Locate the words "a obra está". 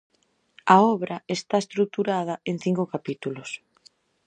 0.73-1.55